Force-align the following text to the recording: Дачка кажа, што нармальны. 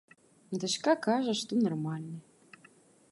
Дачка 0.63 0.95
кажа, 1.07 1.33
што 1.41 1.61
нармальны. 1.67 2.19